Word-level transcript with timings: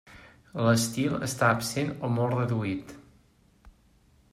L'estil 0.67 1.19
està 1.29 1.51
absent 1.57 1.93
o 2.09 2.13
molt 2.17 2.37
reduït. 2.41 2.99